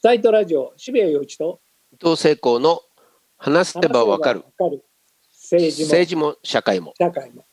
[0.00, 1.60] サイトラジオ渋谷陽一と
[1.92, 2.80] 伊藤聖光の
[3.36, 4.44] 話せばわかる。
[5.32, 6.94] 政治も政治も社会も。
[6.96, 7.44] 社会も。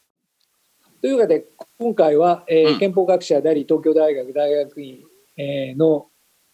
[1.02, 1.46] というわけで
[1.80, 2.80] 今回は、えーうん。
[2.80, 5.00] 憲法学者であり東京大学大学院、
[5.38, 6.06] えーの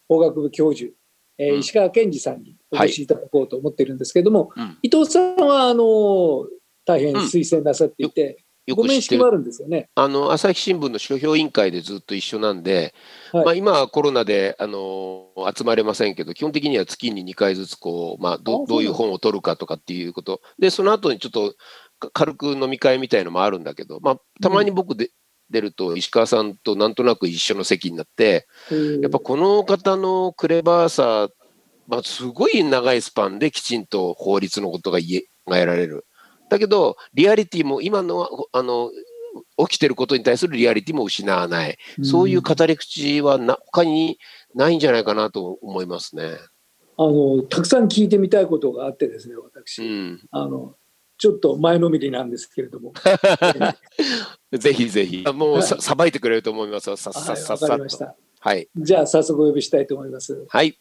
[0.08, 0.92] 法学部教授、
[1.36, 1.58] えーうん。
[1.58, 3.06] 石川健二さんにお越しい。
[3.06, 4.78] ただこうと思ってるんですけれども、うん。
[4.80, 6.46] 伊藤さんはあの
[6.86, 9.88] 大変推薦なさっていて、よごく知ってる。
[9.94, 12.94] あの朝日新聞の書評委員会でずっと一緒なんで、
[13.32, 13.44] はい。
[13.44, 21.54] まあ、今はコロナであの集まれませんけど、基本的には月に2回ずつこう、まあ、あどどういう本を取るかとかっていうこと、でその後にちょっと
[21.98, 25.10] か軽く飲み会みたいのもあるんだけど、まあ、たまに僕で、
[25.52, 28.48] 出ると、石川さんとなんとなく一緒の席になって、
[29.02, 31.28] やっぱこの方のクレバーさ、
[31.86, 36.06] まあ、すごい長いスパンできちんと法律のことが言えられる。
[36.52, 38.90] だけど、リアリティも今のはあの
[39.56, 44.18] 起きてることに対するリアリティも失わない、そういう語り口はな他に
[44.54, 46.36] ないんじゃないかなと思いますね。
[46.98, 50.74] あのたくさん聞いてみたいことがあってですね私、うん、あの
[51.16, 52.92] ちょっと前のめりなんですけれども。
[54.52, 57.64] ぜひぜひ、もうさはいさばいてくれると思いますよ、さっはいさっさっさっと。
[57.64, 58.14] わかりました。
[58.40, 60.44] はい、じゃあ早速お呼びしたいと思います。
[60.50, 60.78] はい、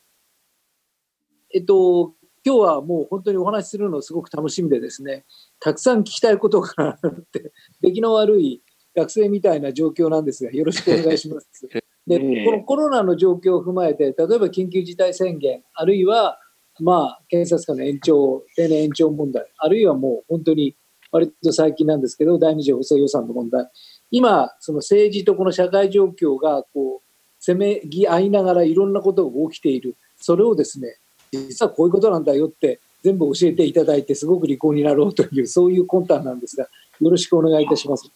[1.53, 5.25] えっと今日はもう本当にお話しするのすごく楽しみでですね
[5.61, 8.61] たくさん聞きたいことがあって 出来の悪い
[8.95, 11.67] 学生みたいな状況なんですがよろしくお願いします。
[12.07, 12.45] でええ。
[12.45, 16.39] このコロナの状況を踏まえて例えば緊急事態宣言あるいは
[16.79, 20.75] まあ検察官の延長定年延長問題あるいはもう本当に
[21.11, 23.69] 割と最近なんですけど第二次補正予算の問題。
[24.09, 27.07] 今その政治とこの社会状況がこう
[27.39, 29.95] せめぎ合いながらいろんなことが起きている。
[30.17, 30.97] それをですね
[31.31, 36.67] 実はこういうことなんだよって全部教えていただいてすごく利口になろうという そういう魂胆なんですが
[36.99, 38.09] よろしくお願いいたします。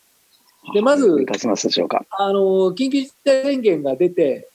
[0.73, 1.05] でまず。
[2.17, 2.39] あの
[2.73, 4.49] 緊急事態宣言が出て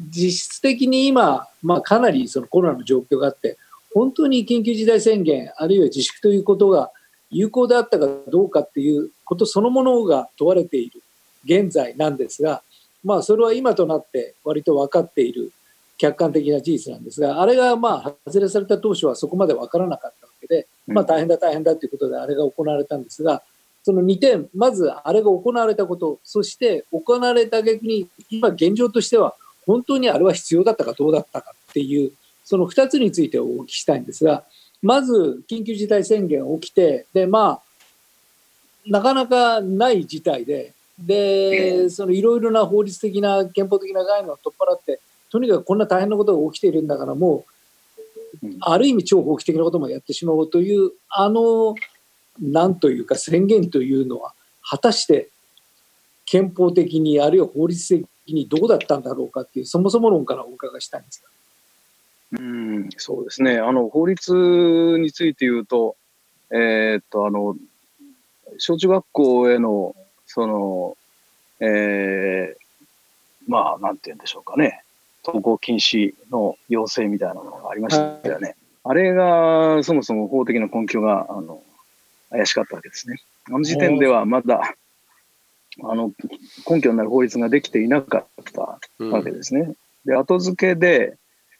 [0.00, 3.56] 実質的に今、まあ、かなりそのコロナの状況があって
[3.92, 6.92] 本当に緊急事態宣言あるいは自粛ということが
[7.30, 11.02] 有効であったかどうかっていうことそのものが問われている
[11.44, 12.62] 現在なんですが、
[13.04, 15.52] まあ、それは今となって割と分かっている
[15.98, 23.42] 客観的な事実なんですがあれがまあ外れされた当初はそこまで分からなかったわけで、まあ、大変だ大変だということであれが行われたんですが
[23.82, 29.34] その2点まずあれが行われたことそして行われた逆に今現状としては
[29.66, 32.12] 本当にあれは必要だったかどうだったかっていう
[32.44, 34.44] その2つについてお聞きしたいんですが
[34.82, 37.62] まず緊急事態宣言起きてでまあ
[38.86, 45.00] なかなかない事態ででそのいろいろな法律的な憲法的な概念を取っ払って
[45.30, 47.44] とにかくこんな大変なことが起きているんだからも
[48.42, 51.74] ううんある意味超法規的なこともやってしまおうというあの
[52.40, 55.28] なんというか宣言というのは果たして
[56.26, 61.28] 憲法的にあるいは法律的にどうだったんだろうかっていうそもそも論からお伺いしたいんですが。
[62.30, 63.58] うん、そうですね。
[63.58, 65.96] あの、法律について言うと、
[66.50, 67.56] えーっと、あの、
[68.58, 69.96] 小中学校への、
[70.26, 70.96] その、
[71.60, 74.82] えーまあ、なんて言うんでしょうかね。
[75.28, 78.56] 登校禁止の要請みたいなものがありましたよね。
[78.82, 81.62] あれが、そもそも法的な根拠が、あの、
[82.30, 83.16] 怪しかったわけですね。
[83.48, 84.74] あの時点ではまだ、
[85.84, 86.12] あの、
[86.68, 89.74] 根拠になる法律ができていなかったうんわけですね。
[90.06, 91.16] で、後付けで、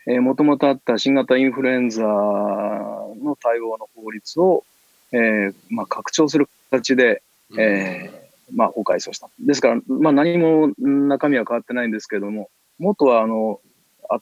[0.06, 4.64] えー、もともとあった新型インフルエンザの対応の法律を、
[5.12, 7.22] えーまあ、拡張する形で、
[7.58, 8.17] えー
[8.52, 9.28] まあ、法改正をした。
[9.40, 13.60] ですから、まあ、何も中身は変わってないんですけれども、元はあの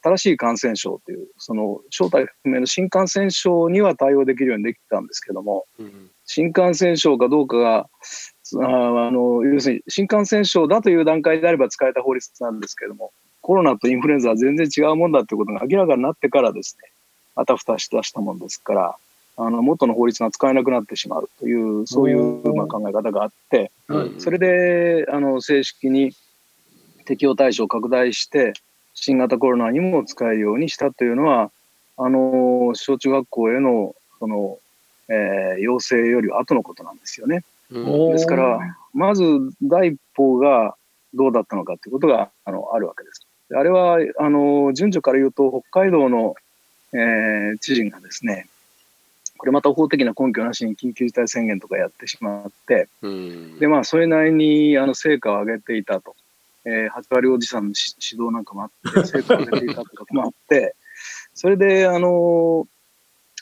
[0.03, 16.91] 新しい感染症という、その正体不明の新感染症には対応できるようにできたんですけども、うん新感染症かどうかが、あーあの要するに新感染症だという段階であれば使えた法律なんですけれども、コロナとインフルエンザは全然違うもんだということが明らかになってからですね、
[17.37, 18.97] あたふたし出したもんですから、
[19.39, 26.13] あの元の法律が使えなくなってしまうという、そういうまあ考え方があって、うんそれであの正式に
[27.05, 28.55] 適用対象を拡大して、
[28.95, 31.51] 新型コロナにも使えるようにしたというのは、
[31.99, 34.59] あの小中学校へのその、
[35.09, 37.45] えー要請より後のことなんですよね。
[37.71, 38.59] うんですから、
[38.95, 39.23] まず
[39.63, 40.75] 第一報が
[41.13, 43.27] どうだったのかということがあのあるわけです。
[43.51, 46.35] であれはあの順序から言うと、北海道の、
[46.95, 48.47] えー知事がですね、
[49.37, 53.59] これまた法的な根拠なしに緊急事態宣言とかやってしまって、うん。
[53.59, 56.15] で、まあ、それなりにあの成果を上げていたと。
[56.69, 60.75] えー、八割おじさんのし指導なんかもあって、 成果を上げていたということもあって、
[61.33, 62.67] それで、あの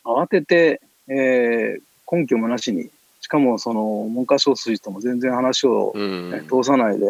[0.05, 1.83] 慌てて、えー
[2.13, 2.91] 根拠もなしに、
[3.23, 3.83] しかもその
[4.15, 6.33] 文科省筋とも全然話をうん。
[6.35, 7.07] えー通さないで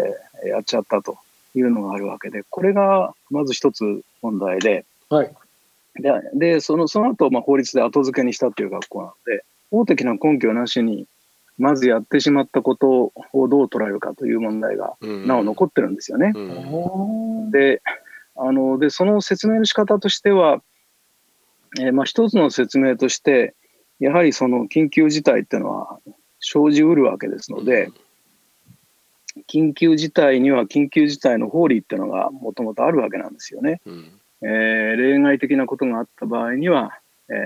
[0.46, 1.18] やっちゃったと
[1.56, 5.34] いうのがあるわけで、これがまず一つ問題で、はい
[5.96, 11.06] で、でそのその後、まあ法律で後付けにしたっていう学校なので、法的な根拠なしに、
[11.56, 16.32] まずやってしまったことをどう捉えるかという問題が、なお残ってるんですよね。
[16.34, 16.38] う
[17.46, 17.50] ん。
[17.52, 17.80] で、
[18.36, 20.62] あの、で、その説明の仕方としては、
[21.78, 23.54] えーまあ一つの説明として、
[24.00, 25.98] やはりその緊急事態っていうのは
[26.40, 27.90] 生じうるわけですので、
[29.48, 33.80] 緊急事態には緊急事態の法理っていうのがもともとあるわけなんですよね。
[33.86, 36.98] うんえー例外的なことがあった場合には、
[37.28, 37.36] えー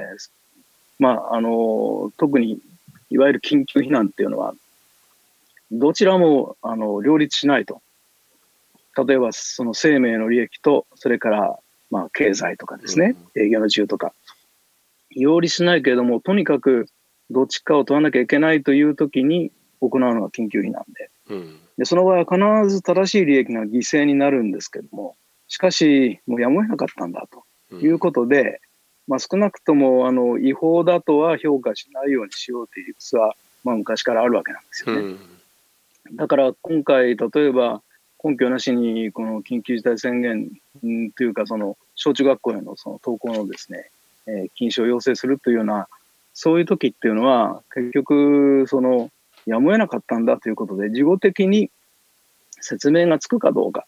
[0.98, 2.60] まあ、あの、特に
[3.10, 4.54] いわゆる緊急避難っていうのは、
[5.70, 7.80] どちらもあの両立しないと。
[9.06, 11.58] 例えば、その生命の利益と、それから、
[11.90, 14.12] まあ、経済とかですね、営業の自由とか、
[15.16, 16.88] 両立しないけれども、とにかく
[17.30, 21.58] どっちかを取らなきゃいけないという時に行うのが緊急避難で、うん。
[21.76, 25.16] でその場合は必ず正しい利益が犠牲になるんですけども、
[25.48, 27.38] しかし、もうやむを得なかったんだと。
[27.38, 28.62] うんいうことで、
[29.06, 35.02] まあ、少なくともあの違法だとは評価しないようにしようという理屈は、まあ、昔からあるわけなんですよね。
[35.02, 35.18] うん
[36.12, 37.82] だから今回、例えば
[38.24, 40.50] 根拠なしにこの緊急事態宣言
[40.86, 43.90] んというか、その小中学校へのその登校のですね、
[44.26, 45.88] えー禁止を要請するというような、
[46.32, 49.10] そういう時っていうのは、結局、その
[49.44, 51.70] やむを得なかったんだということで、事後的に
[52.60, 53.86] 説明がつくかどうか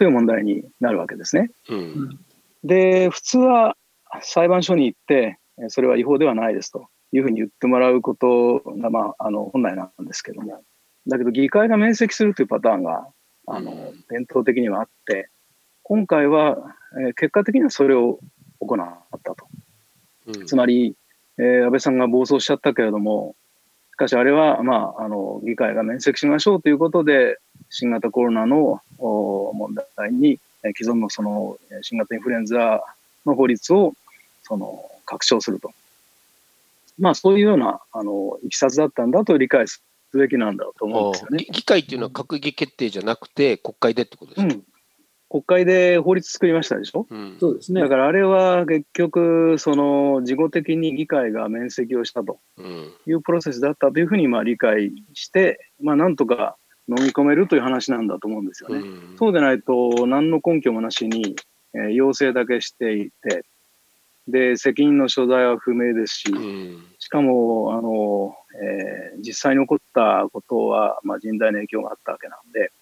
[0.00, 1.50] という問題になるわけですね。
[1.68, 2.18] うん
[2.64, 3.76] で、普通は
[4.22, 10.62] 裁判所に行って、えーそれは違法ではないですというふうに言ってもらうことが、まあ、あの本来なんですけども、
[11.06, 13.08] だけど議会が免責するというパターンが
[13.46, 15.28] あのうん伝統的にはあって、
[15.82, 16.56] 今回は、
[16.98, 18.20] えー結果的にはそれを
[18.60, 19.46] 行ったと。
[20.28, 20.96] うんつまり、
[21.36, 23.36] えー安倍さんが暴走しちゃったけれども、
[23.92, 27.38] しかしあれは、まあ、あの議会が免責しましょうということで、
[27.70, 32.82] 新型コロナのお問題に、えー既存のそのえー新型インフルエンザ
[33.24, 33.94] の法律を
[34.42, 35.72] その拡張すると。
[36.98, 39.82] まあ、そういうようなあのいきさつだったんだと理解す
[40.12, 41.38] べきなんだと思うんですよね。
[41.38, 44.62] 議議会っていうのは閣議決定じゃなくて、国会でってことですか、うん、
[45.30, 47.06] 国会で法律作りましたでしょ？
[47.08, 47.88] うんそうですねだ。
[47.88, 56.56] からあれは結局、その事後的に議会が免責をしたとうんいうプロセスだったというふうにまあ理解して、まあ、なんとか
[56.90, 58.78] 飲み込めるという話なんだと思うんですよね。
[58.78, 58.82] う
[59.14, 61.36] んそうでないと、何の根拠もなしに、
[61.74, 63.44] えー要請だけしていて、
[64.26, 72.72] で、責任の所在は不明ですし、うんしかも、あの、えー実際に起こったことは、まあ、甚大な影響があったわけなんで、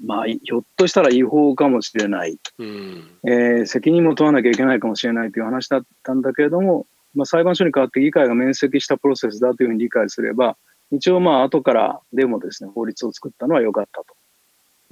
[0.00, 2.38] まあ、ひょっとしたら違法かもしれない。
[2.58, 10.56] うんえー責任も問わなきゃいけないかもしれないという話だったんだけれども、まあ、裁判所に代わって議会が免責したプロセスだというふうに理解すれば、
[10.92, 14.14] 一応まあ後からでもですね、法律を作ったのは良かったと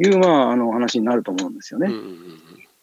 [0.02, 1.90] いうまああの話になると思うんですよね。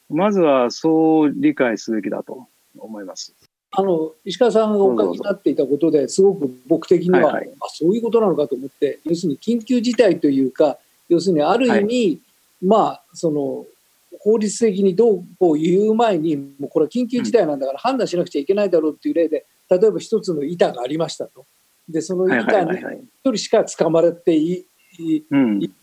[0.09, 3.33] まずはそう理解すべきだと思います。
[3.75, 10.77] あの石川さんがお書きになっていたことですごく僕的には、はいはいあそういうことなのかと思って要するに緊急事態というか
[11.09, 12.21] 要するにある意味、
[12.61, 13.65] まあその
[14.19, 21.45] 法律的にどうこう言う前にもうこれは緊急事態なんだから判断しなくちゃいけないだろうっていう例で例えば一つの板がありましたと。
[21.87, 24.65] でそのはいはい板に人しか捕まれてい。
[24.95, 25.25] 生き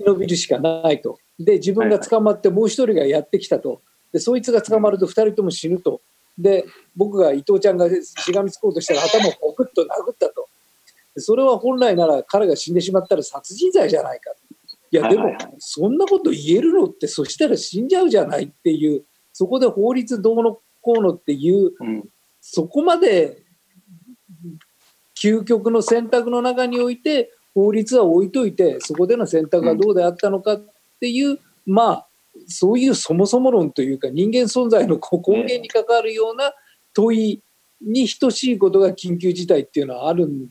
[0.07, 1.19] 延びるしかないと。
[1.39, 3.81] で、自分が捕まってもう一人がやってきたと。
[4.13, 6.01] で、そいつが捕まると二人とも死ぬと。
[6.39, 6.65] で、
[6.97, 10.47] 僕が伊藤ちゃんがしがみつこうとしたら頭をポクッと殴ったと。
[11.15, 14.31] でそれは本来なら彼が死んでしまったら殺人罪じゃないか。
[14.93, 22.09] いや、でもそんなこと言えるのって、そしたら死んじゃうじゃないっていう、そこで法律どうのこうのっていう、うん。
[22.41, 23.43] そこまで
[25.23, 30.63] 究極の選択の中において法律は置いといてそこでの選択がどうであったのかっ
[31.01, 32.07] ていう、まあ
[32.47, 36.53] そういうそもそも論というか人間存在の根源に関わるような
[36.95, 37.43] 問い
[37.83, 40.49] に等しいことが緊急事態っていうのはあるん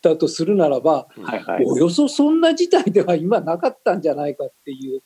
[0.00, 1.64] だとするならば、はいはい。
[1.64, 5.02] およそそんな事態では今なかったんじゃないかっていう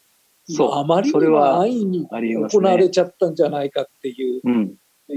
[0.48, 4.40] そうあまりにも安易に行われちゃったんじゃないかっていう。
[4.44, 4.74] うん。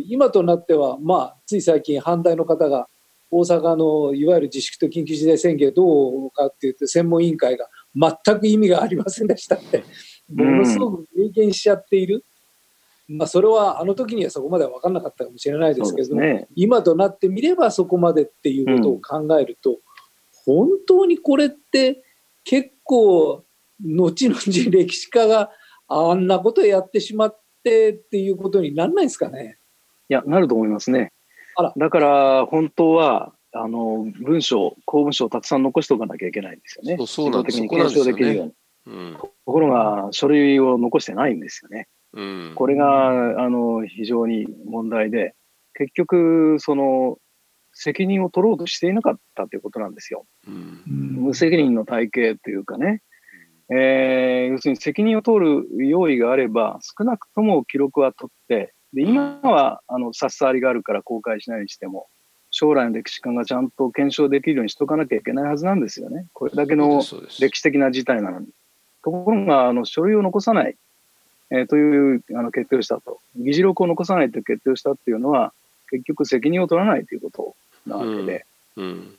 [0.08, 2.88] 今となっては、まあ、つい最近、反対の方が
[3.32, 9.84] 大阪のいわゆる自粛と緊急事態宣言どうかって言って、専門委員会が全く意味がありませんでしたって、
[10.34, 12.24] ものすごく明言しちゃっている、
[13.08, 16.48] まあ、それはあの時にはそこまでは分からなかったかもしれないですけどね。
[16.56, 19.80] 今となってみればそこまでっていうことを考えると、
[20.46, 22.04] 本当にこれって
[22.44, 23.44] 結構、
[23.82, 24.40] 後々
[24.72, 25.52] 歴史家が
[25.88, 29.58] あんなことやってしまってっていうことにならないですかね。
[30.10, 31.12] いや、なると思いますね。
[31.78, 37.06] だから、本当は、あの、文章、公文書をたくさん残しておかなきゃいけないんですよね。
[37.08, 38.54] そうなんです的に検証できるように。
[38.88, 41.88] うんところが、書類を残してないんですよね。
[42.14, 45.36] うん、これがあの非常に問題で、
[45.74, 47.18] 結局、その
[47.74, 50.26] 責任を取ろうとしていなかったということなんですよ。
[50.48, 53.02] うん無責任の体系というかね、
[53.72, 62.08] えー要するに責任を取る用意があれば、少なくとも記録は取って、で今はあの差し障りがあるから公開しないにしても、
[62.52, 66.26] 将来の歴史観がちゃんと検証できるようにしとかなきゃいけないはずなんですよね。
[66.34, 67.02] これだけの
[67.40, 68.48] 歴史的な事態なのに。
[69.04, 70.76] ところが、あの書類を残さない、
[71.52, 73.20] えーというあの決定をしたと。
[73.36, 75.54] 議事録を残さないという決定をしたっていうのは、
[75.92, 77.56] 結局責任を取らないということ
[77.88, 79.19] なわけで、うん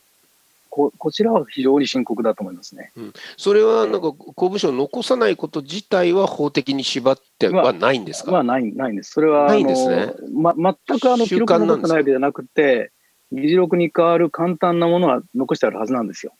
[0.70, 2.92] ここちらは非常に深刻だと思いますね。
[3.36, 9.10] それはなんか公務省を残さないこと自体は法的に縛ってはないんですか、まあ、ない、ないんです。
[9.10, 12.92] それは、ないんですねあのま、全くあの記録が残ってないわけじゃなくて、
[13.32, 16.32] 議事録に代わる簡単なものは残してあるはずなんですよ。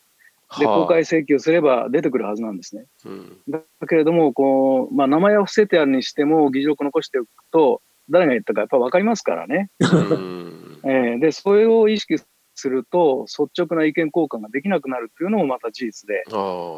[0.59, 2.85] で、はあ公開請求すれば出てくるはずなんですね。
[3.05, 9.69] うんだけれども、こう、まあ、名前を伏せてあるにしても、議事録残しておくと、誰が言ったかやっぱ分かりますからね。
[9.79, 12.27] うん えーで、それを意識す
[12.69, 16.23] ると、率直な意見交換ができなくなるっていうのもまた事実で。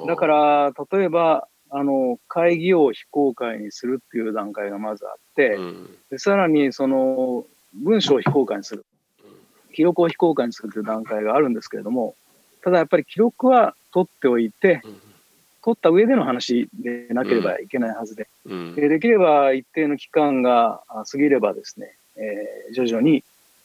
[0.08, 5.98] だから、例えば、あの、会議を非公開にするっていう段階がまずあって、うん。
[6.12, 8.86] でさらにその文章を非公開にする、
[9.74, 12.16] 記録を非公開にするという段階があるんですけれども、
[12.62, 14.82] ただやっぱり記録は取っておいて、
[15.64, 18.76] 取った上での話でなければいけないはずで、うん。
[18.76, 23.24] でできれば一定の期間があ過ぎればですね、えー徐々に、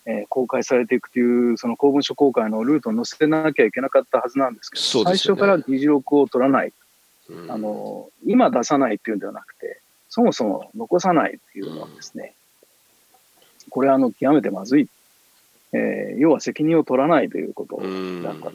[0.09, 5.17] えー公開されていくという、その公文書公開のルートに載せなきゃいけなかったはずなんですけど、ね。
[5.17, 6.73] 最初から議事録を取らない、
[7.29, 7.53] うん。
[7.53, 12.33] あの、今出さないっていうんではなくて、そもそも残さないっていうのはですね、
[13.69, 14.88] これはあの極めてまずい、
[15.73, 18.23] えー要は責任を取らないということうん。
[18.23, 18.50] だった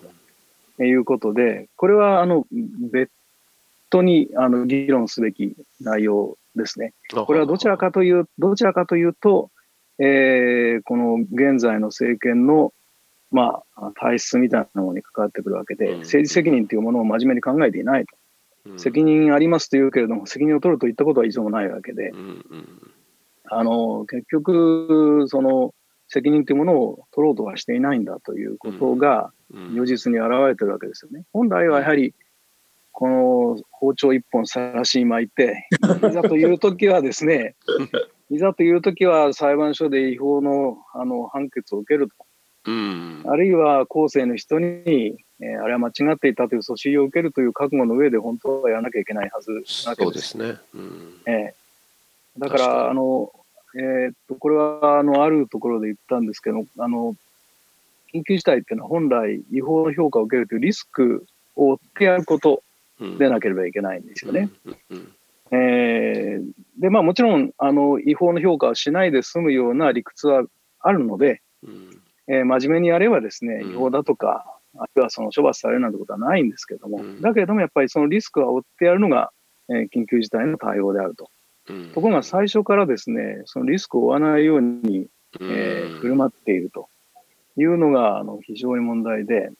[0.78, 2.48] ということで、これはあの
[2.92, 3.12] 別
[3.92, 6.94] 途にあの議論すべき内容ですね。
[7.12, 9.52] これはどちらかという、どちらかというと、
[10.00, 12.74] えーこの現在の政権の、
[13.32, 16.00] まあ、体質みたいなものに関わってくるわけで、うん。
[16.00, 18.16] 政治責任というものを真面目に考えていないと。
[18.72, 18.80] うん。
[18.80, 22.10] 責任ありますと言うけれども、責任を取るといったことは一度もないわけで。
[22.10, 22.44] う、ん
[23.46, 25.74] あの、結局、その
[26.08, 29.76] 責任というものを取ろうとはしていないんだということが、うん。
[29.76, 31.24] 如実に現れてるわけですよね。
[31.34, 32.14] 本来はやはり、
[32.92, 35.68] この包丁一本さらしに巻いて、
[36.08, 37.56] いざという時はですね、
[38.30, 42.14] いざという時は裁判所で違法のあの判決を受けると。
[42.66, 44.66] うんあるいは後世の人に、
[45.42, 50.06] えーあれは間違っていたという訴訟を受けるという覚悟の上で本当はやらなきゃいけないはずなわけで。
[50.06, 50.56] そうですすね。
[50.74, 51.54] うんええ
[52.38, 53.32] だから、あの、
[53.76, 57.16] えーっと、これは、あの、あるところで言ったんですけど、あの、
[58.14, 61.26] 緊急事態っていうのは本来違法の評価を受けるというリスク
[61.56, 62.64] を負ってやること
[63.00, 64.50] うんでなければいけないんですよね。
[64.66, 65.12] うんうん
[65.52, 70.44] えーで、まあもちろん、あの、違法の評価をしないで済むような理屈は
[70.80, 71.90] あるので、うん。
[72.28, 73.72] えー真面目にやればですね、うん。
[73.72, 74.46] 違法だとか、
[74.78, 77.22] あるいはその処罰されるなんてことはないんですけれども、うん。
[77.22, 79.32] だけれどもやっぱりそのリスクは負ってやるのが、
[79.70, 81.30] えー緊急事態の対応であると。
[81.70, 81.92] うん。
[81.94, 85.08] ところが最初からですね、そのリスクを負わないように、
[85.40, 85.52] うん。
[85.52, 86.88] えー振る舞っていると
[87.58, 89.52] いうのがあの非常に問題で、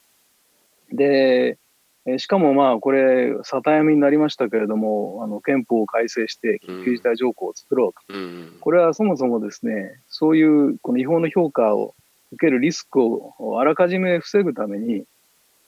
[0.92, 1.58] で、
[2.06, 8.18] えーしかもまあこれ、沙汰闇になりましたけれども、あの憲法を改正して緊急事態条項を作ろうと。
[8.18, 11.96] うんこれはそもそもですね、そういうこの違法の評価を
[12.34, 15.06] 受けるリスクをあらかじめ防ぐために、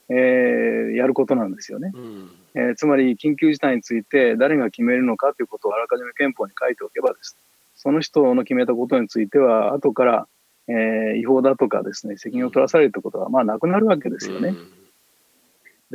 [0.09, 1.91] えーやることなんですよね。
[1.93, 7.37] うんえーつまり緊急事態について誰が決めるのかということをあらかじめ憲法に書いておけばです、
[7.75, 10.27] その人の決めたことについては、後から、
[10.67, 14.53] えー違法だとかですね、責任を取らされるということは、まあ、なくなるわけですよね。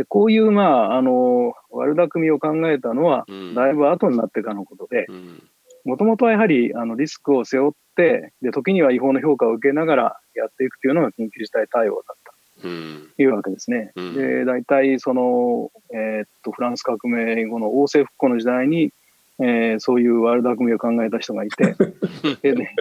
[0.00, 3.54] で、こういう、まあ、あの、悪巧みを考えたのは、うん。
[3.54, 5.42] だいぶ後になってからのことで、うん。
[5.85, 12.66] もともとはやはり、あの、リスクを背負って、で、時には違法の評価を受けながらやっていくというのが緊急事態対応だった。
[12.66, 13.09] うん。
[13.14, 13.92] というわけですね。
[13.95, 14.14] うん。
[14.14, 18.95] で、大体、その、えーっと、フランス革命後の王政復興の時代に、
[19.38, 21.75] えーそういう悪巧みを考えた人がいて、
[22.40, 22.75] でね、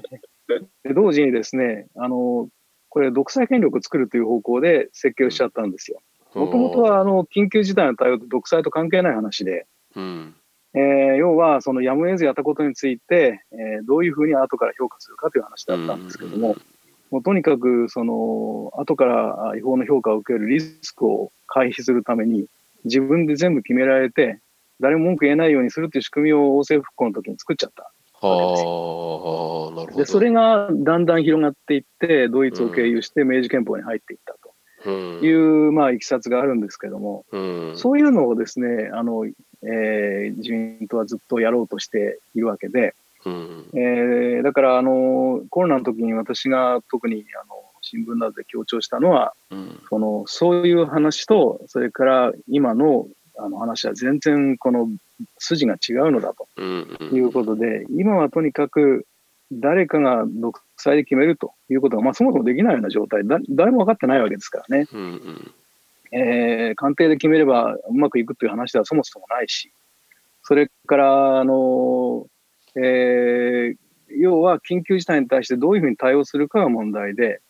[0.84, 2.48] で同時にですね、あの、
[2.88, 6.02] これ、独裁権力を作るという方向で設計をしちゃったんですよ。
[6.36, 10.36] もともとは、あの、緊急事態の対応って独裁と関係ない話で、うん。
[10.76, 16.56] えー要は、そのやむを得ずやったことについて、えーどういうふうに後から評価するかという話だったんですけども、
[17.10, 22.46] もうとにかく、その、後からあ違法の評価を受けるリスクを回避するために、
[22.86, 24.40] 自分で全部決められて、
[24.80, 27.92] 誰も文句言えないようにするという仕組みを王政復興の時に作っちゃった。
[28.22, 29.98] はあ、なるほど。
[29.98, 34.38] で、それがだんだん広がっていって、ドイツを経由して明治憲法に入っていったと。
[34.38, 34.39] うん
[34.88, 37.74] いう、まあ、いきさつがあるんですけども、うん。
[37.76, 39.26] そういうのをですね、あの、
[39.62, 42.96] えー自民党はずっとやろうとしているわけで、
[43.26, 53.08] うん、えー、だからあのコロナの時に私が特にあの新聞などで強調したのは、うん、そのそういう話とそれから今の
[53.38, 54.90] あの話は全然この
[55.38, 59.06] 筋が違うのだということで、今はとにかく
[59.52, 63.28] 誰かが独裁で決めるということが、まあ、そもそもできないような状態。
[63.28, 64.88] だ、誰も分かってないわけですからね。
[64.94, 65.52] うんうん。
[66.12, 69.72] えー、官邸で決めればうまくいくという話ではそもそもないし、
[70.44, 72.26] それから、あの
[72.76, 77.42] えー、要は緊急事態に対してどういうふうに対応するかが問題で、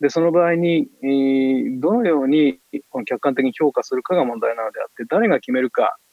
[0.00, 2.60] でその場合に、えー、どのように
[2.90, 6.05] この客観的に評価するかが問題なのであって、誰が決めるか、えー、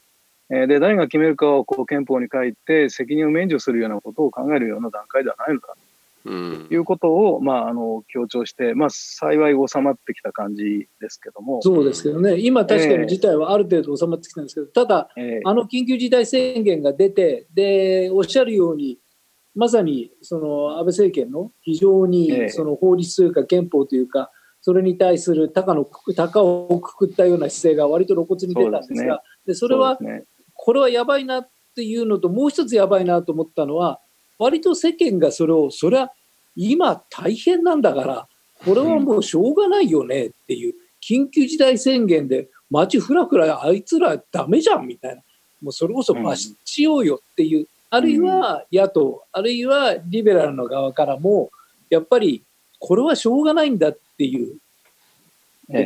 [0.48, 5.74] で誰が決めるかをこう憲法に書いて責任を免除するようなことを考えるような段階ではないのだ。
[6.24, 11.60] ということを、まあ、あの強調して、まあ、幸い収まってきた感じですけども。
[11.60, 18.98] そうですけどね、今、確かに事態はある程度収まってきたんですけど、ただ、えー、あの緊急事態宣言が出て、でおっしゃるように、
[19.54, 24.30] まさにその安倍政権の非常にその法律というか憲法というか、
[24.62, 25.86] それに対する高の
[26.16, 29.98] 高をくくったような姿勢が割と露骨に出たんですが、でそれは、
[30.64, 34.00] これはやばいなっていうのと、もう一つやばいなと思ったのは、
[34.38, 36.10] 割と世間がそれを、それは
[36.56, 38.28] 今大変なんだから、
[38.64, 40.74] これはもうしょうがないよねっていう、
[41.06, 45.22] 緊急事態宣言で街ふらふらあいつらダメじゃんみたいな、
[45.60, 51.50] もうそれこそ増しようよっていうあるいは野党、あるいはリベラルの側からも、
[51.90, 52.42] やっぱり
[52.78, 54.56] これはしょうがないんだっていう、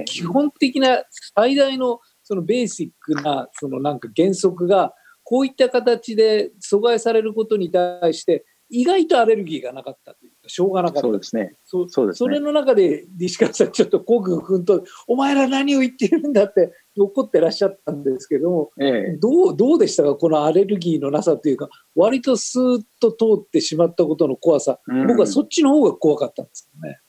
[0.05, 1.03] 基本的な
[1.35, 4.93] 最大のそのベーシックなそのなんか原則が、
[5.25, 11.01] こういった形で阻害されることに対して、意外とアレルギーがなかったというか、しょうがなかった。
[11.01, 11.55] そうですね。
[11.65, 27.01] そそうです、ね、それの中で、西川さん、ちょっと国軍君と、お前ら何を言ってるんだって怒ってらっしゃったんですけども、ええ、どうどうでしたか、このアレルギーのなさというか、割とスーッと通ってしまったことの怖さ、うん、僕はそっちの方が怖かったんですけどね。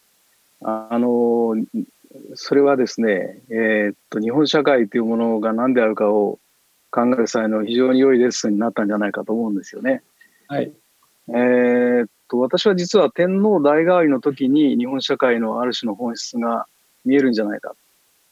[0.62, 1.56] あの
[2.36, 6.40] それはですね、えー、っと日本社会というものが何であるかを
[6.92, 10.02] 考える際の非常に良いレッスンになったんじゃないかと思うんですよね。
[10.48, 10.72] はい、
[11.30, 16.66] えー、っと私は実は天皇代替わりの時に日本社会のある種の本質が
[17.06, 17.76] 見えるんじゃないか。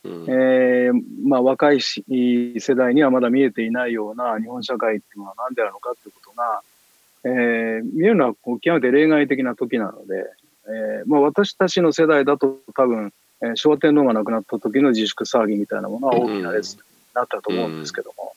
[0.06, 6.62] えー、まあ、若い世代にはまだ見えていないような日本社会っていうのは何であるのかということが、
[7.26, 10.26] えー、見えるのは極めて例外的な時なので、
[10.68, 13.12] えーまあ、私たちの世代だと多分、
[13.42, 18.34] えー、昭和天皇が亡くなった時の自粛騒ぎみたいなものは大きなレッスンになったと思うんですけども、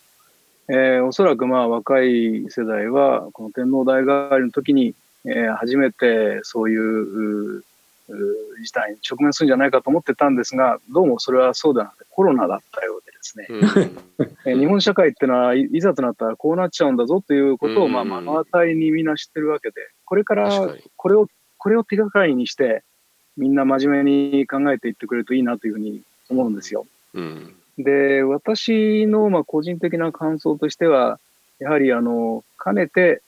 [0.69, 7.65] うん、えー、おそらくまあ若い世代はこの天皇代替わりの時に、えー、初めてそういう
[8.63, 13.47] 事態に直面するんじゃないかと思ってたんですが、どうもそれはそうではなくてコロナだったようでですね、
[14.47, 22.83] うん、 日本社会っていうのはいざとなったらこうなっちゃうんだぞということを、まあ、目の当たりにみんな知ってるわけで、これからこれを、これを手がかりにして、
[23.37, 26.87] みんな真面目に考えていってくれるといいなというふうに思うんですよ。
[27.15, 31.19] うん、で、私のまあ個人的な感想としては、
[31.59, 33.23] やはりあの、かねて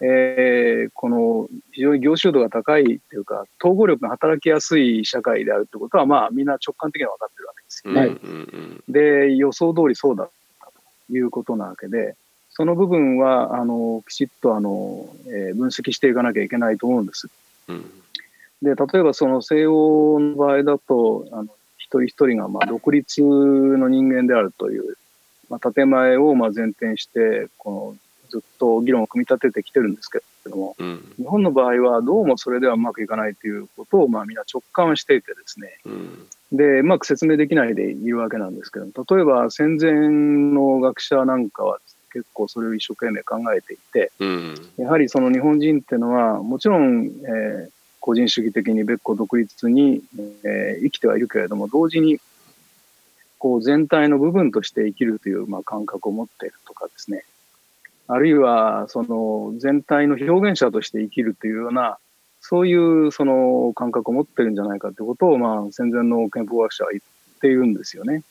[0.00, 8.00] えー、この非常に業種度が高いというか、統合力が働きやすい社会であるということは、まあ、みんな直感的には分かってるわけですよね。
[8.00, 10.72] はい、で、予想通りそうだったと
[11.12, 12.14] いうことなわけで、
[12.50, 17.28] その部分は、あの、きちっと、あの、えー、分析していかなきゃいけないと思うんです。
[17.68, 17.90] うん、
[18.62, 24.96] で、例えばその西欧の場合だと、あの、一人一人が、まあ、独立の人間であるという、
[25.48, 27.96] まあ、建前を、まあ、前提して、この、
[28.30, 39.92] ずっと議論を組み立ててきてるんですけども、うん、日本の場合はどうもそれではうまくいかないということを、まあ、みんな直感していてですね、うん、でうまく説明できないでいるわけなんですけど例えば戦前
[40.54, 47.70] の学者なんかは、ね、結構それを一生懸命考えていて、うん、やはりその日本人っていうのはもちろん、えー、
[48.00, 50.02] 個人主義的に別個独立に、
[50.44, 52.18] えー、生きてはいるけれども同時に
[53.38, 57.24] こう全体の部分として生きるという、まあ、感覚を持っているとかですね
[58.12, 61.98] あるいはその全体の表現者として生きるというような、
[62.40, 68.24] そういうその感覚を持ってるんじゃないかということを、まあ、戦前の憲法学者は言っているんですよね。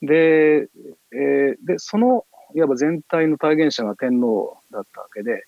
[0.00, 0.68] うん、で、
[1.12, 2.24] えー、で、その、
[2.56, 5.44] いわば全体の体現者が天皇だったわけで、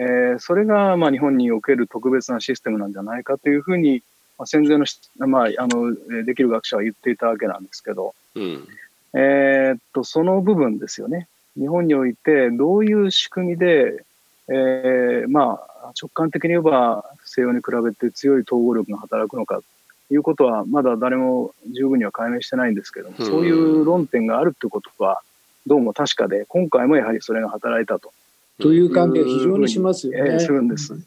[0.00, 4.02] えー、それがまあ日本における特別なシステムなんじゃないかというふうに、
[4.38, 4.86] まあ、戦前の,、
[5.26, 5.92] まあ、あの
[6.24, 8.68] できる学者は言っていたわけなんですけど、うん、
[9.14, 11.26] えっとその部分ですよね。
[11.56, 14.04] 日本においてどういう仕組みで、
[14.48, 19.60] えー、まあ直感的に言えば西洋に比べて強い統合力が働くのか
[20.08, 25.20] ということはまだ誰も十分には解明してないんですけども、そういう論点があるということは
[25.66, 28.12] どうも確かで今回もやはりそれが働いたと
[28.60, 30.32] という感じが非常にしますよね。
[30.32, 30.98] えーするんです。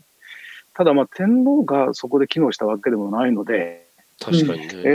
[0.74, 3.88] ただ、まあ、天皇がそこで機能したわけでもないので、
[4.20, 4.68] 確かにね。
[4.84, 4.88] え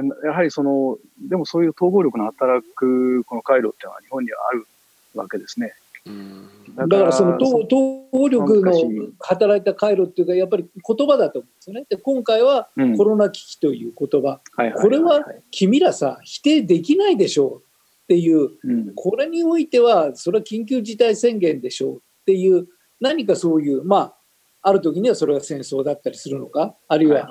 [0.00, 4.66] ーやはりその、でもそういう統合力の働くこの回路っていうのは日本にはある
[5.14, 5.74] わけですね。
[6.06, 7.66] うんだからその統
[8.12, 8.72] 統力の
[9.18, 11.86] 働いた回路っていうか、やっぱり言葉だと思うんですよね。
[11.88, 17.65] で今回はうんコロナ危機という言葉、はいこれは君らさ、否定できないでしょう
[18.06, 18.94] っていう、うん。
[18.94, 22.68] これにおいては、それは緊急事態宣言でしょうっていう、
[23.00, 24.16] 何かそういう、まあ、
[24.62, 27.28] ある時にはそれが戦争だったりするのか、あるいは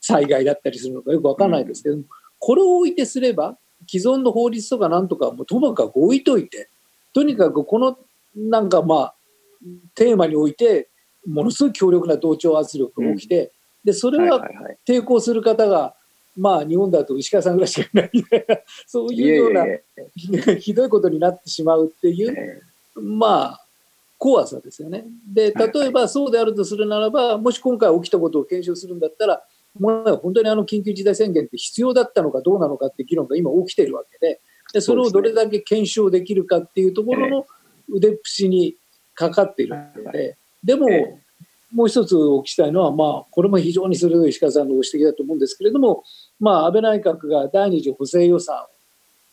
[0.00, 2.04] 災害だったりするのかよくわからないですけども、
[2.38, 3.58] これを置いてすれば、
[3.90, 6.68] 既存の法律とかなんとかはもうともかく置いといて、
[7.14, 7.98] とにかくこの
[8.34, 9.14] なんかまあ、
[9.94, 10.90] テーマにおいて、
[11.26, 13.52] ものすごい強力な同調圧力が起きて、
[13.84, 14.46] で、それは
[14.86, 15.94] 抵抗する方が、
[16.36, 19.64] まあ日本だと石川さんぐらいしかいないみたいな、そういうような
[20.58, 22.62] ひどいことになってしまうっていう、え
[23.00, 23.66] まあ、
[24.18, 25.06] 怖さですよね。
[25.26, 29.42] で、はい例えばそうであるとするならば、もし今回起きたことを検証するんだったら、
[29.78, 34.40] もう本当にあの緊急事態宣言って必要だったのかどうなのかって議論が今起きてるわけで、
[34.72, 37.46] でそれをどれだけ検証できるかっていうところの
[37.88, 38.74] 腕っぷしに
[39.14, 41.18] かかっているので、でも、え
[41.72, 46.04] もう一つお聞きしたいのは、まあ、これも非常に鋭い石川さんのご指摘だと思うんですけれども、
[46.38, 48.68] まあ、安倍内閣が第二次補正予算を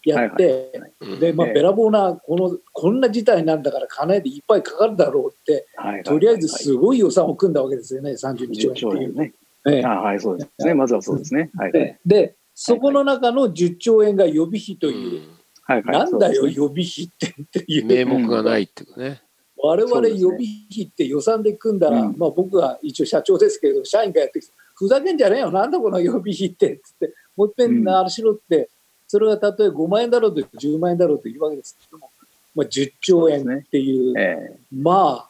[0.06, 0.72] やって、
[1.20, 5.68] で、まあ、ええべらぼうな、この、こんな事態なんだから金でいっぱいかかるだろうって、
[6.04, 9.10] とりあえずすごい予算を組んだわけですよね、32兆10兆円っていう。
[9.10, 9.34] 円ね。
[9.66, 10.74] ええあはい、そうですね。
[10.74, 11.50] まずはそうですね。
[11.56, 11.82] はいはい。
[11.82, 15.22] でで、そこの中の10兆円が予備費という、
[15.64, 15.98] はいはい。
[16.00, 17.86] なんだよ、予備費ってっていう。
[17.86, 19.22] 名目がないっていうかね。
[19.58, 20.38] 我々予備
[20.70, 28.70] 費って予算で組んだら、うんまあ僕は一応社長ですけれど、社員がやってきて、ふざけんじゃねえよ、なんだこの予備費って、つって、もう一遍あれしろって、
[29.08, 32.12] それがたとえ5万円だろうと10万円だろうというわけですけども、
[32.56, 35.30] まあ、10兆円っていう、えま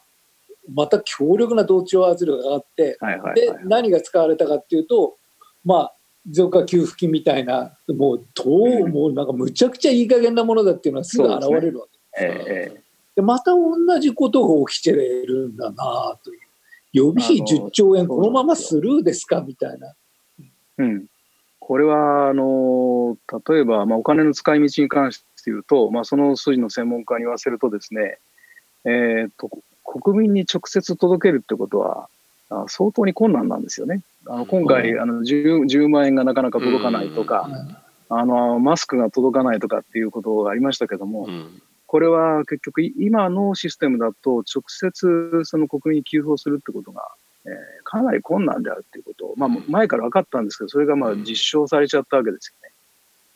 [0.72, 3.62] また強力な同調圧力が上がって、えはいはいではい。
[3.64, 5.16] 何が使われたかっていうと、
[5.64, 5.92] まあ、
[6.26, 12.24] 持続化給付金みたいな、もう、とうんもうなんかむちゃくちゃいい加減なものだっていうのはすぐ現れるわけ。
[12.24, 12.84] えええ
[13.16, 16.40] で、また同じことが起きてるんだなという。
[16.94, 19.42] 予備費あの10兆円、このままスルーですか？
[19.46, 19.94] みたいな。
[20.40, 20.44] え
[20.78, 21.06] うん。
[21.58, 23.16] これは、あの、
[23.48, 28.18] 例えば、まあ、お金の使い道に関して言うと、まあ、その筋の専門家に言わせるとですね、
[28.84, 29.50] えっと、
[29.82, 32.08] 国民に直接届けるってことは、
[32.50, 34.02] あ相当に困難なんですよね。
[34.26, 37.48] あの今回、うあの 10, 10万円がなかなか届かないとか、
[38.10, 41.62] あのマスクが届かないとかっていうことがありましたけども、うん
[41.94, 47.02] これは結局、今のシステムだと、直接その国民に給付をするってことが、
[47.46, 47.52] えー
[47.84, 52.74] かなり困難であるっていうことを、まあ、前から分かったんですけど、それがまあ実証されちゃったわけですよね。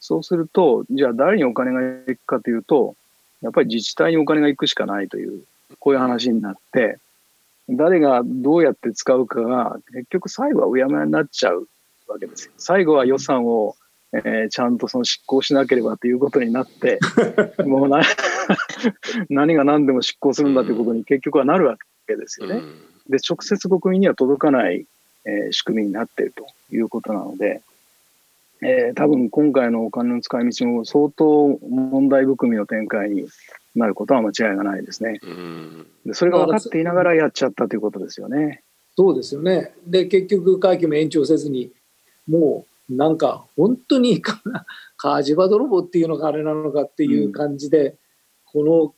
[0.00, 2.96] そうすると、じゃあ誰にお金が行くかというと、
[3.42, 5.44] やっぱり自治体にお金が行くしかないという、
[5.78, 6.98] こういう話になって、
[7.68, 11.68] 誰がどうやって使うかが、結局最後はうやむやになっちゃう
[12.08, 12.52] わけですよ。
[12.58, 13.76] 最後は予算を、
[14.12, 16.98] えーちゃんとその執行しなければということになって、
[17.64, 18.00] もうな
[19.28, 22.62] 何が何でも執行するんだということに結局はなるわけですよね。
[23.08, 24.86] で、直接国民には届かない、
[25.24, 27.60] えー仕組みになっているということなので、
[28.62, 33.28] えー多分今回のお金の使い道も相当問題含みの展開に
[33.76, 35.20] なることは間違いがないですね。
[35.22, 38.62] うんでそれが分かっていながらやっちゃったということですよね。
[38.98, 39.74] そうですよね。
[39.86, 41.70] で、結局、会期も延長せずに、
[42.26, 44.40] もう、なんか、本当にか、
[44.96, 47.96] 火事場泥棒っていうのがあれなのかっていう感じで、
[48.44, 48.94] この、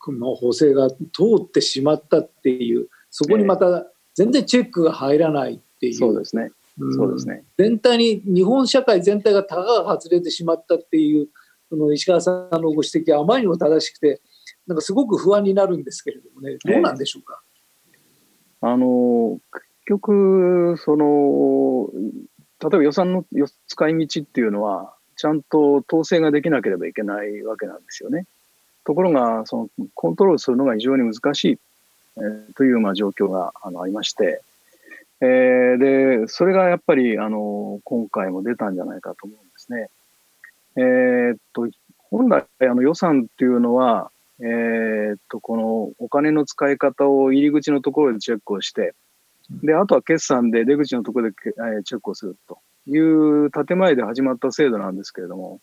[0.00, 0.96] この補正が通
[1.42, 5.94] ってしまったっていう、そこにまた全然チェックが入らないっていう。
[5.94, 6.50] そうですね。
[6.80, 7.44] うんそうですね。
[7.58, 11.28] 全体に、日本社会全体がたがが外れてしまったっていう、
[11.70, 14.20] その石川さんのご指摘はあまりにも正しくて、
[14.66, 17.42] なんかすごく不安になるんですけれどもね、どうなんでしょうか？
[18.60, 21.90] あの、結局、その、
[22.60, 23.24] 例えば予算の
[23.66, 28.26] 使い道っていうのは、ちゃんと統制ができなければいけないわけなんですよね。
[28.84, 31.58] ところが、そのコントロールするのが非常に難しい、
[32.16, 34.42] えーというまあ状況があのありまして、
[35.20, 39.90] えーで、それがやっぱりあの今回も出たんじゃないかと思うんですね。
[40.76, 41.68] えーっと、
[42.10, 48.94] 本来あの予算っていうのは、えーっと、このお金の使い方を入り口のところでチェックをして、
[49.50, 55.60] で、あとは決算で出口のところでけ、えーチェックをするという建前で始まった制度なんですけれども、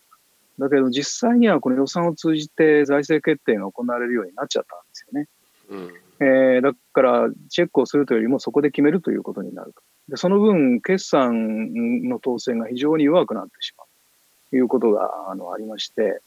[0.58, 5.28] だけど実際にはこの予算を通じて財政決定が行われるようになっちゃったんですよね。
[5.70, 9.82] うんえーだから、チェックをするというよりもそこで決めるということになると。
[10.08, 13.86] でその分、決算の統制が非常に弱くなってしまう
[14.50, 16.20] ということがあのありまして、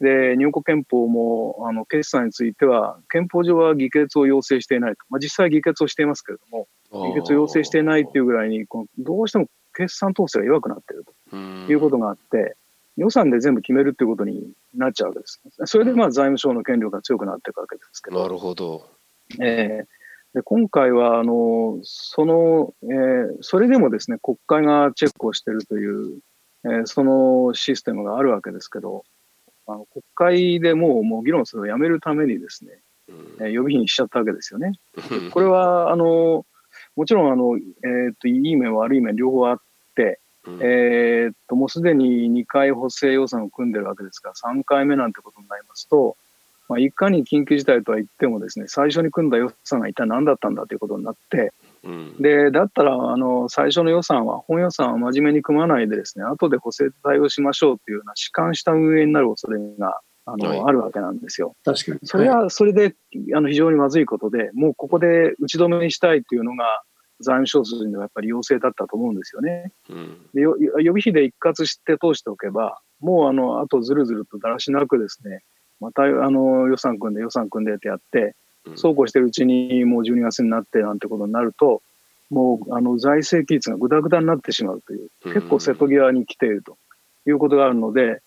[0.00, 4.98] で、日本国憲法も、あの、決算については、憲法上は議決を要請していないと。
[5.08, 6.68] まあ、実際議決をしていますけれども、
[7.08, 11.36] 議決を要請していないっていうぐらいに、このどうしても決算統制が弱くなっていると
[11.72, 12.56] いうことがあって、
[12.96, 15.40] 予算で全部決めるっていうことになっちゃうわけです。
[15.64, 18.22] それでまあ財務省の権力が強くなっていくわけですけど。
[18.22, 18.86] なるほど。
[19.40, 19.86] えー
[20.36, 26.18] で今回はあのその、えー、それでもですね国会がチェックをしているという、
[26.66, 29.04] えー、そのシステムがあるわけですけど
[29.66, 32.80] あの国会でもうもう議論するのをやめるためにですね、
[33.40, 34.72] えー、予備費にしちゃったわけですよね。
[35.30, 36.46] これはあの
[36.94, 39.60] もちろんあの、えーと、いい面悪い面両方あっ
[39.94, 40.20] て、
[40.60, 46.16] えーと、もうすでに2回補正予算を組んでるわけですから3回目なんてことになりますと
[46.68, 51.52] まあ、いかに緊急事態とは言ってもですね最初に組んだ予算が一体何だったんだということになって、
[51.84, 61.54] うん、でだったらあの最初の予算は本予算は真面目に組まないでですね後で補正で対応しましょうというような弛緩した運営になる恐れがあの、はい、あるわけなんですよ。
[61.64, 61.98] 確かに。
[62.02, 62.96] それはそれで、
[63.34, 66.82] あの非常にまずいことで、もうここで打ち止めにしたいというのが
[67.20, 69.72] 財務省筋のやっぱり要請だったと思うんですよね。
[69.88, 75.42] うん、で予備費で一括して通しておけば、もうあのあとずるずるとだらしなくですね、
[75.80, 78.34] またあの予算組んで予算組んでってやって、
[78.74, 81.82] そうこうしてるうちにもう12月になってなんてことになると、
[82.30, 86.76] もうあの財政規律がぐだぐだになってしまうという、結構瀬戸際に来ていると
[87.26, 88.22] いうことがあるので、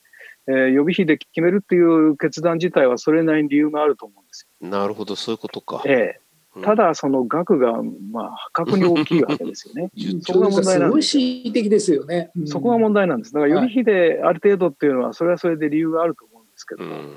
[0.48, 4.68] えー、予備費で決めるっていう決断自体はそれなりに理由があると思うんですよ。
[4.68, 5.84] なるほど、そういうことか。
[5.86, 6.20] え
[6.56, 9.92] えー、ただ、その額が、まあ、破格に大きいわけですよね。
[10.24, 11.10] そこが問題なんです。
[11.10, 13.34] すごい的ですよね、うん、そこが問題なんです。
[13.34, 17.14] だから予備費である程度っていうのは、それはそれで理由があると思うんですけど、うん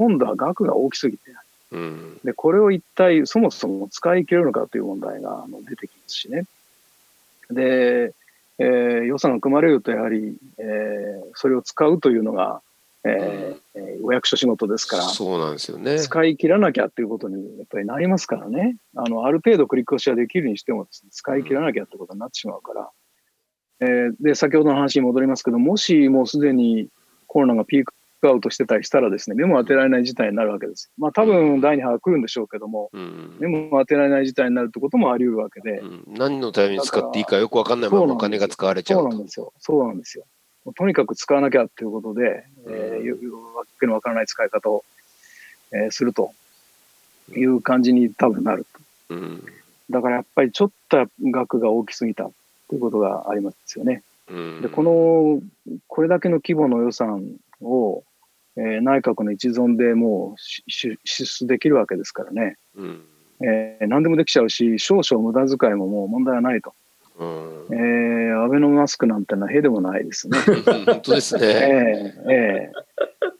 [0.00, 1.24] 今度は額が大きすぎて、
[1.72, 6.44] うん、でこれを一体そもそも使い切れるのかという問題が出てきますしね。
[7.50, 8.12] で、
[8.58, 8.66] えー、
[9.04, 12.60] 予算が組まれるとやはり、えー、それを使うというのが、
[13.04, 15.98] えー、お役所仕事ですからそうなんですよね。
[15.98, 18.76] 使い切らなきゃっていうことにやっぱりなりますからね。
[18.96, 22.90] あのある程度繰り越しはできるにしても使い切らなきゃってことになってしまうから、
[23.80, 26.88] えー、で先ほどの話に戻りますけどもしもうすでに
[27.26, 27.94] コロナがピーク
[28.28, 30.90] アウトしてたりしたらですね、目も当てられない事態になるわけです。
[30.98, 35.78] まあ多分第2波が来るんでしょうけども、うん、目も当てられない事態になるってこともあり得るわけで。
[35.78, 39.52] うん、何のために使っていいかよくわかんないままお金が使われちゃうそうなんですよ。
[39.58, 40.24] そうなんですよ。
[40.76, 44.84] とにかく使わなきゃっていうことで、うん、えー、わけのわからない使い方を、
[45.72, 46.32] えー、すると
[47.34, 48.66] いう感じに多分なる
[49.08, 49.14] と。
[49.14, 49.44] うん、
[49.88, 52.30] だからやっぱりちょっと額が大きすぎた
[52.68, 54.02] ということがありますよね。
[54.28, 55.40] うん、でこの
[55.88, 57.24] これだけの規模の予算
[57.60, 58.04] を
[58.60, 63.04] えー、内閣の一存でもう支出できるわけですからね、うん、
[63.42, 66.74] えー、何でもできちゃうし、少々無駄遣いももう問題はないと。
[67.18, 70.38] うん、えー、アベノマスクなんてのはへでもないですね。
[70.86, 71.46] 本当ですね。
[71.46, 73.30] えー、えー、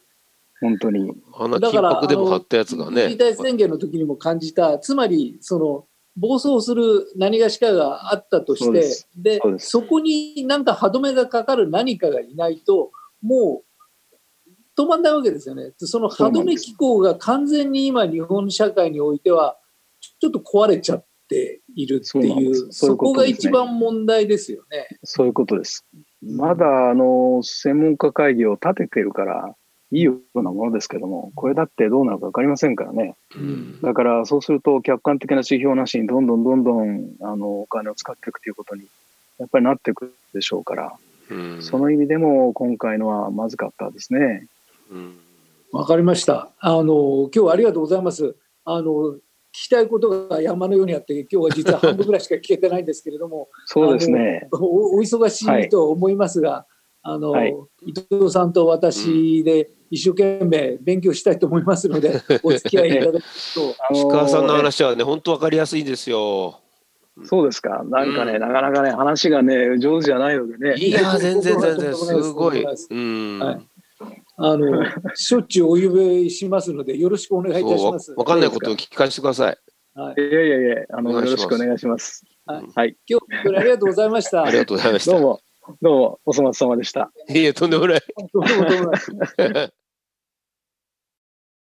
[0.60, 1.12] 本当に。
[1.34, 3.02] あんな金箔でも貼ったやつがね。
[3.02, 12.90] 緊急事態宣言の時にも感じた、つまり、その、暴走する何がしかがあったとして、でそこになんか歯止めがかかる何かがいないと、
[13.22, 13.69] もう
[14.80, 15.72] 止まんないわけですよね。
[15.76, 19.56] その歯止め機構が完全に今日本社会においては
[20.20, 24.88] ちょっと壊れちゃっているっていうそこが一番問題ですよね。
[25.04, 25.84] そういうことです。
[26.22, 29.54] まだあの専門家会議を立ててるから
[29.92, 33.16] いいようなものですけども、これだってどうなるか分かりませんからね。
[33.34, 38.84] うん、だからそうすると客観的な指標なしにどんどんどんどんあのお金を使っていくということに
[39.38, 40.92] やっぱりなっていくでしょうから、
[41.30, 44.46] うん、その意味でも今回のはまずかったですね。
[45.72, 46.52] わかりました。
[46.58, 48.36] あの今日はありがとうございます。
[48.64, 49.16] あの
[49.52, 54.98] 聞きたいことが山のようにあって、今日は実は半分ぐらいしか聞けてないんですけれども、 そうですねお。
[54.98, 56.64] お忙しいと思いますが、はい、
[57.02, 57.54] あの、はい、
[57.86, 63.24] 伊藤さんと私で一生懸命勉強したいと思いますので、 お付き合いいただくと。
[63.92, 66.60] 石川さんの話はね、本当わかりやすいんですよ。
[67.24, 67.82] そうですか。
[67.84, 70.74] なんかね、うん、なかなかね、話がね、上手じゃないのでね。
[70.76, 72.64] いや、全然全然、すごい。
[72.64, 73.38] うん。
[73.40, 73.69] はい
[74.42, 74.66] あの、
[75.14, 78.12] しょっちゅうお呼びしますので、よろしくお願いいたします。
[78.16, 79.58] わかんないことを聞き返してください。
[79.94, 80.20] はい。
[80.20, 82.24] いやいやいや、あの、よろしくお願いします。
[82.46, 82.64] はい。
[82.74, 84.44] はい、今日、ありがとうございました。
[84.44, 85.12] ありがとうございました。
[85.12, 85.40] どうも、
[85.82, 87.12] どうも、お粗末様でした。
[87.28, 88.00] いえ、とんでもない。
[88.32, 88.90] とんでも
[89.52, 89.72] ない。